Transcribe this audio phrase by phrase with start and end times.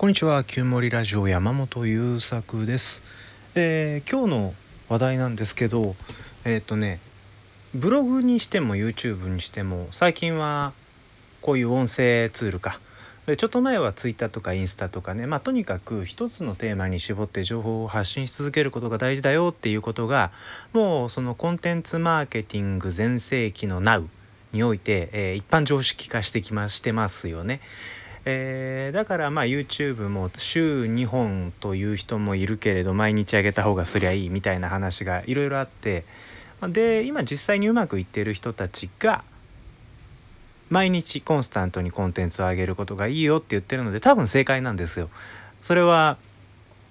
[0.00, 3.02] こんにちは旧森ラジオ山本優作です、
[3.54, 4.54] えー今日の
[4.88, 5.94] 話題なんですけど
[6.46, 7.00] えっ、とね
[7.74, 10.72] ブログにしても YouTube にしても最近は
[11.42, 12.80] こういう音声ツールか
[13.26, 20.32] でちょっと前は Twitter とかインスタとかねまあとにかく一つのテーマに絞って情報を発信し続けることが大事だよっていうことが
[20.72, 24.06] もうそのコンテンツマーケティング全盛期の Now
[24.54, 27.60] において、えー一般常識化してきましてますよね。
[28.24, 36.04] えーだからまあ YouTube も週2本という人もいるけれど毎日上げた方がそりゃいいみたいな話がいろいろあって
[36.68, 39.24] で今実際にうまくいってる人たちが
[40.68, 45.10] 毎日コンスタントにコンテンツを上げることがいいよって言ってるので多分正解なんですよ。
[45.62, 46.16] それは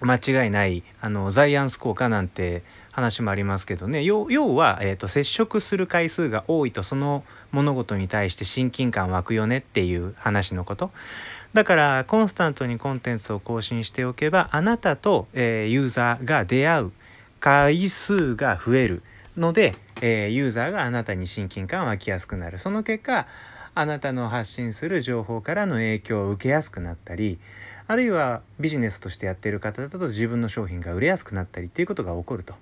[0.00, 2.62] 間違いないあのザイアンス効果なんて
[2.94, 4.04] 話もありますけどね。
[4.04, 10.92] 要要は、えー、と接触する回数が多いとその物事に対して親近感湧くよねっていう話のこと。
[11.54, 16.92] だからコンスタントにコンテンツを更新しておけばあなたと、えーユーザーが出会う
[17.40, 19.02] 回数が増える
[19.36, 22.58] ので、えーユーザーがあなたに親近感湧きやすくなる。
[22.60, 23.26] その結果
[23.74, 27.38] あなたの発信する情報からの影響を受けやすくなったり
[27.86, 32.54] あるいはビジネスとしてやってる方だと自分の商品が売れやすくなったりっていうことが起こると、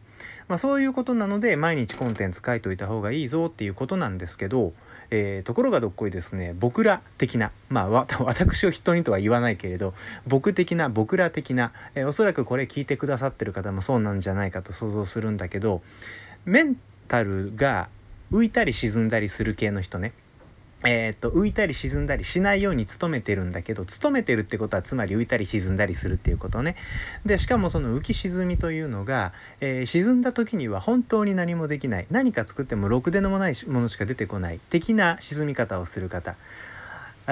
[0.48, 4.73] まあ、そういうことなので毎日コンテンツ書いといた方がいいぞっていうことなんですけど、
[5.11, 7.89] えーところがどっこいですね僕ら的なまあ
[8.25, 9.95] 私を人にとは言わないけれど
[10.27, 15.83] 僕的な僕ら的な、えーおそらくこれ聞いてくださってる方もそうなんじゃないかと想像するんだけど
[16.45, 17.89] メンタルが
[18.33, 20.12] 浮いたり沈んだりする系の人ね。
[20.84, 26.77] えー、と浮いたり沈んだりしないように努めてるんだけど努めてるってことはつまり浮いたり沈んだりするっていうことね。
[27.25, 32.06] でしかもその浮き沈みというのが、えー沈んだ時には本当に何もできない。
[32.10, 34.60] 何か作ってもろくでのもないものしか出てこない。
[34.70, 36.34] 的な沈み方をする方。
[37.27, 37.30] あ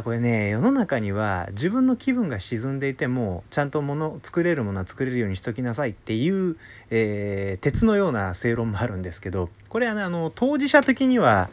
[0.00, 6.56] ーこれね世の中には自分の気分が沈んでいてもちゃんともの作れるものは作れるようにしときなさいっていう、
[6.90, 11.50] えー鉄のような正論もあるんですけどこれはねあの当事者的には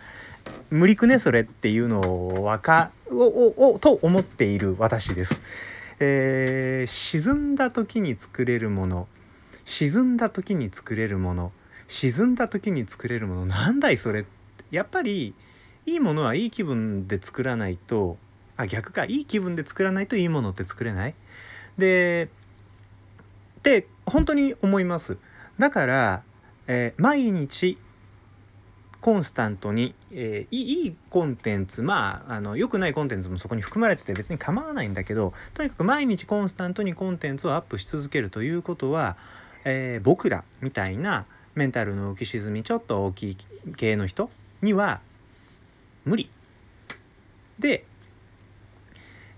[0.69, 5.41] 無理くねそれっていうのをわかをををと思っている私です。
[5.99, 9.07] えー沈んだ時に作れるもの
[9.65, 11.51] 沈んだ時に作れるもの
[11.87, 14.25] 沈んだ時に作れるものなんだいそれ
[14.71, 15.33] やっぱり
[15.85, 18.17] いいものはいい気分で作らないと
[18.55, 21.13] あ逆かいい気分で作らないといいものって作れない
[21.77, 22.29] で
[23.59, 25.17] って本当に思います
[25.57, 26.23] だから、
[26.67, 27.77] えー毎日
[29.01, 39.15] コンスタントに、えーいいコンテンツまああの良くないコンテンツもそこに含まれてて別に構わないんだけどとにかく毎日コンスタントにコンテンツをアップし続けるということは、
[39.65, 43.37] えー僕らみたいなメンタルの浮き沈みちょっと大きい
[43.77, 44.29] 系の人
[44.61, 44.99] には
[46.05, 46.29] 無理。
[47.59, 47.85] で、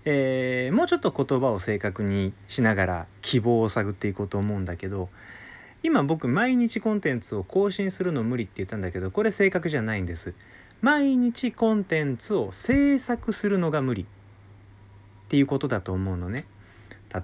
[0.04, 5.08] えーもうちょっと言葉を正確にしながら希望を探っていこうと思うんだけど
[5.82, 10.34] 今僕毎日コンテンツを更新するの無理って言ったんだけどこれ正確じゃないんです。
[10.80, 14.06] 毎日コンテンツを制作するのが無理っ
[15.28, 16.44] ていうことだと思うのね。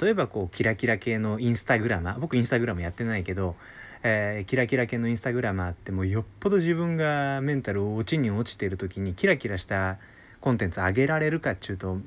[0.01, 3.57] 例えばこうキラキラ系のインスタグラマー僕インスタグラムやってないけど、
[4.03, 9.99] えーキラキラ系のインスタグラマーってもうよっぽど自分がメンタルを落ちに落ちてる時にキラキラした
[10.41, 11.99] コンテンツ上げられるかっちゅうと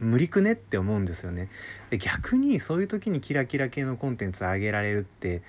[0.00, 1.48] 無理くねって思うんですよね。
[1.90, 5.42] で逆にそういう時にキラキラ系のコンテンツ上げられるって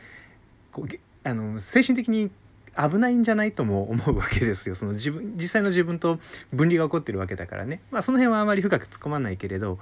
[0.74, 0.88] こう
[1.24, 2.30] あの精神的に
[2.76, 6.20] 危ないんじゃないとも思うわけですよその自分実際の自分と
[6.52, 9.78] 分離が起こってるわけだからねまあその辺はあまり深く突っ込まないけれど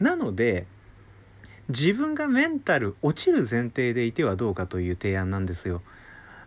[0.00, 0.66] なので
[1.68, 5.80] 自分がメンタル落ちる前提でいてはどうかという提案なんですよ。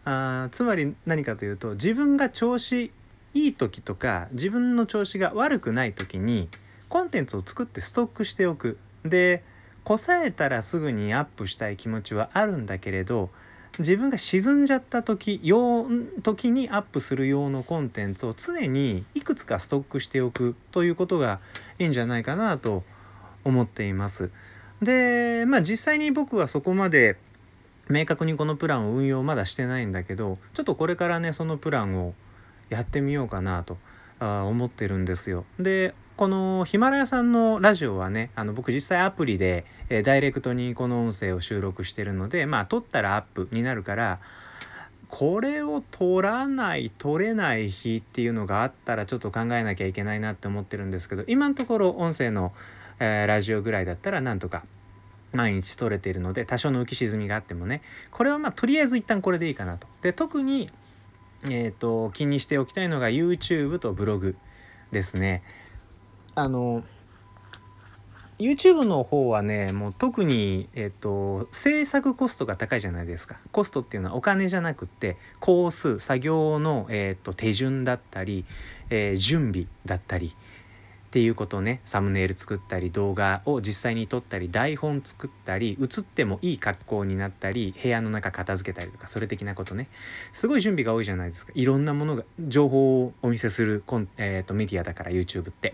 [0.03, 2.91] あつまり何かというと自分が調子
[3.33, 6.47] いい時とか自分の調子が悪くない時に
[6.89, 8.77] コンテンツを作ってストックしておく。
[9.03, 9.43] で
[9.83, 13.29] こさえたらすぐにアップしたい気持ちはあるんだけれど
[13.79, 15.85] 自分が沈んじゃった時用
[16.21, 21.39] 時にアップする用のコンテンツを常にいくつかストックしておくということが
[21.79, 22.83] いいんじゃないかなと
[23.43, 24.31] 思っています。
[24.81, 27.17] でまあ実際に僕はそこまで
[27.89, 32.13] 明確にこのプランを運用まだしてないんだけどちょっとこれからねそのプランを
[32.69, 33.77] やってみようかなと
[34.19, 35.45] 思ってるんですよ。
[35.59, 44.19] でこのヒマラヤさんのラジオはねあの僕実際アプリで、えーダイレクトにこの音声を収録してるのでまあ撮ったらアップになるから
[45.09, 52.53] これを撮らない撮れない日っていうのがあったらちょっと考えなきゃいけないなって思ってるんですけど今のところ音声の、
[52.99, 54.63] えーラジオぐらいだったらなんとか
[55.33, 59.87] 毎日撮れているので多少の浮き沈みがあってもねこれはまあとりあえず一旦これでいいかなと。
[60.01, 60.69] で特に
[61.47, 64.35] えー、と気にしておきたいのが YouTube とブログ
[64.91, 65.43] ですね。
[66.35, 66.83] あの
[68.37, 73.37] YouTube の方はねもう特に、えっと、制作コストが高いじゃないですか。
[73.53, 78.43] コストっていうのはお金じゃなくって工数作業の、えっと、手順だったり、
[78.89, 80.33] えー、準備だったり
[81.07, 89.87] っていうことねサムネイル作ったり動画を実際に撮ったり台本作ったり映ってもいい格好になったり部屋の中片付けたりとかそれ的なことね。
[90.33, 91.53] すごい準備が多いじゃないですか。
[91.55, 95.73] いろんなものが情報をお見せするコン、えーと、とメディアだから YouTube って。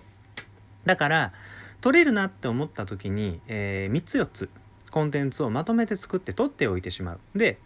[0.91, 1.31] だから
[1.79, 4.49] 撮れるなって思った時に、えー、3つ4つ
[4.89, 7.19] コンテンツをまとめて作って撮っておいてしまう。
[7.33, 7.59] で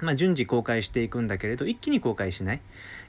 [0.00, 2.60] まあ、順次公開していくんだけれど一気に公開しない、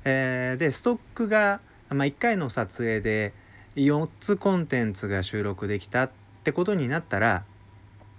[0.04, 1.60] えー、でストックが、
[1.90, 3.34] まあ、1回の撮影で
[3.76, 6.12] 4つコンテンツが収録できたっ
[6.44, 7.44] てことになったら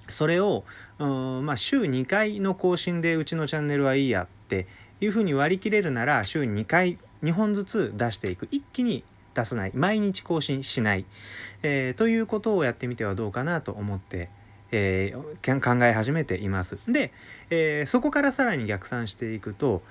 [0.08, 0.64] それを
[0.98, 4.66] うんまあ週2回の更新でうちのチャンネルはいいやって
[5.00, 8.48] いうふうに割り切れるなら週2回2本ずつ出していく。
[8.50, 9.04] 一気に
[9.36, 11.04] 出さない毎日更新しない、
[11.62, 14.30] えー、ということをやってみてはどうかなと思って、
[14.72, 16.78] えー、考え始めています。
[16.88, 17.12] で、
[17.50, 19.82] えー、そこからさらに逆算していくと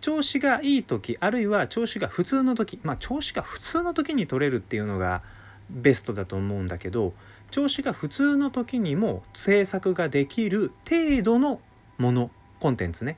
[0.00, 5.22] 調子がいい時あるいは調子が普通の時まあ調子が普通の時に取れるっていうのが
[5.70, 7.14] ベストだと思うんだけど
[7.52, 11.60] 調子が普通の時にも制作ができる程度の
[11.98, 13.16] ものコンテンツね。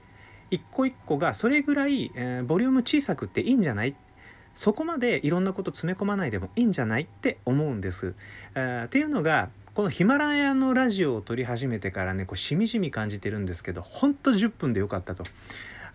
[0.50, 3.96] 一個一個がそれぐらい、えー、ボリューム小さくっていいんじゃない？
[4.54, 8.14] そこまでいろんなこと詰め込まないでもいいんじゃないって思うんです。
[8.54, 15.24] え、っていうのがこのヒマラヤのラジオを撮り始めてからねこうしみじみ感じてるんですけどほんと10分でよかったと。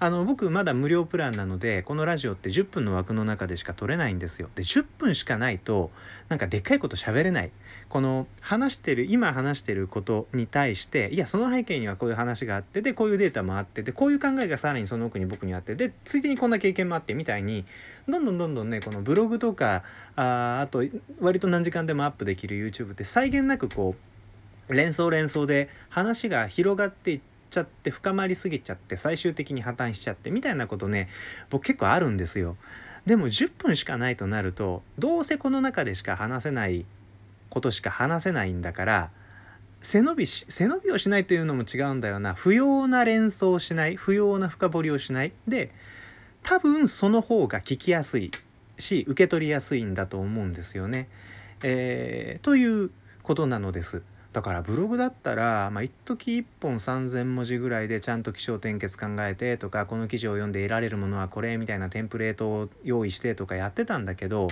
[0.01, 4.49] あの僕まだ無料プランなのでこのラジオって10分の枠の中でしか撮れないんですよ。
[4.55, 5.91] で10分しかないと
[6.29, 7.51] なんかでっかいこと喋れない。
[7.89, 17.65] この話してる今話してることに対していやその背景にはこういう話があってでこういうデータもあってでこういう考えがさらにその奥に僕にあってでついでにこんな経験もあってみたいに
[18.07, 19.83] どんどんどんどんねこのブログとか
[20.15, 20.83] ああと
[21.19, 23.95] 割と何時間でもアップできる YouTube って際限なくこ
[24.69, 31.09] う連想連想で話が広がっていってちゃって深まりすぎちゃって最終的に破綻しちゃってみたいなことね
[31.49, 32.57] 僕結構あるんですよ。
[33.05, 36.85] でも10分しかないとなるとどうせこの中でしか話せない
[37.49, 39.09] ことしか話せないんだから
[39.81, 45.71] 背伸びし背伸びをしないというのも違うんだよな不要な連想をしない不要な深掘りをしないで
[46.43, 48.31] 多分その方が聞きやすい
[48.77, 51.09] し受け取りやすいんだと思うんですよね。
[51.63, 52.91] えー、という
[53.23, 54.01] ことなのです。
[54.31, 64.49] だからブログだったら、まあ、一時一本3,000文字ぐらいでちゃんと気象転結考えてとかこの記事を読んで得られるものはこれみたいなテンプレートを用意してとかやってたんだけど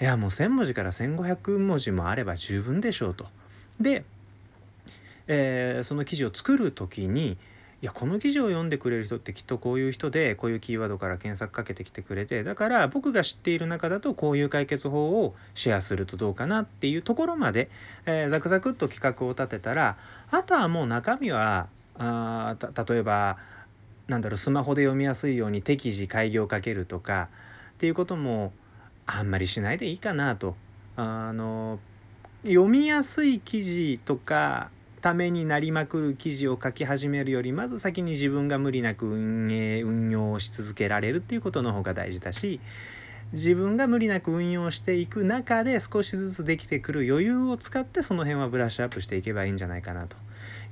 [0.00, 3.26] いやもう1,000文字から1,500文字もあれば十分でしょうと。
[3.80, 4.04] で、
[5.26, 7.36] えー、その記事を作る時に
[7.80, 17.70] いやこの記事を読んでくれる人ってきっとこういう人でこういうキーワードから検索かけてきてくれてだから僕が知っている中だとこういう解決法をシェアするとどうかなっていうところまで、
[18.04, 19.96] えー、ザクザクっと企画を立てたら
[20.32, 22.56] あとはもう中身はあ
[22.88, 23.38] 例えば
[24.08, 27.28] なんだろうスマホで読みやすいように適時開業かけるとか
[27.74, 28.52] っていうことも
[29.06, 30.56] あんまりしないでいいかなと。
[30.96, 31.78] あの
[32.44, 42.60] 読みやすい記事とかためになりまくる記事を書き始めるよりまず先に自分が無理なく運営運用し続けられるっていうことの方が大事だし
[43.32, 50.16] 自分が無理なく運用していく中で少しずつできてくる余裕を使ってその辺はブラッシュアップしていけばいいんじゃないかなと。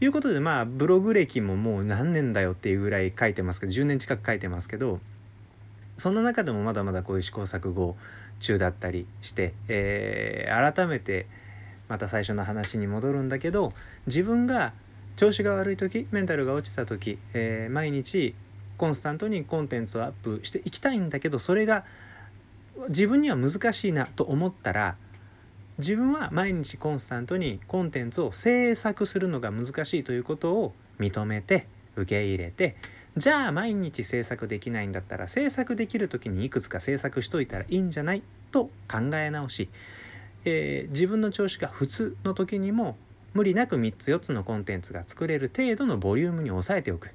[0.01, 5.01] いうことでまあブログ歴ももう何年だよっていうぐらい書いてますけど10年近く書いてますけど
[5.97, 7.97] そんな中でもまだまだこういう試行錯誤
[8.41, 11.27] 中だったりして、えー、改めて
[11.89, 13.73] また最初の話に戻るんだけど
[14.07, 14.73] 自分が
[15.17, 18.35] 調子が悪い時メンタルが落ちた時、えー、毎日
[18.77, 21.85] コンスタントにコンテンツをアップしていきたいんだけどそれが
[22.89, 24.97] 自分には難しいなと思ったら
[25.79, 31.67] 自分は毎日コンスタントにコンテンツを制作するのが難しいということを認めて
[31.97, 32.77] 受け入れて
[33.17, 39.71] じゃあ毎日制作できないんだったら制作できる時にいくつか制作しといたらいいんじゃないと考え直し
[40.47, 42.97] えー、自分の調子が普通の時にも
[43.35, 47.11] 無理なく3つ4つのコンテンツが作れる程度のボリュームに抑えておく。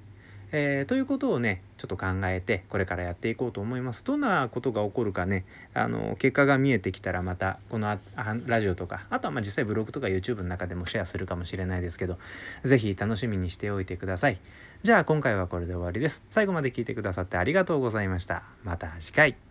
[0.54, 4.04] えー、ということをねちょっと考えてこれからやっていこうと思います。
[4.04, 7.98] どんなことが起こるかねあの結果が見えてきたらまたこの
[8.46, 12.18] ラジオとかあとはまあ実際ブログとか YouTube の中でもシェアするかもしれないですけど
[12.64, 14.38] 是非楽しみにしておいてください。
[14.84, 16.22] じゃあ今回はこれで終わりです。
[16.30, 18.44] 最後まで聞いてくださってありがとうございました。
[18.64, 19.51] また次回。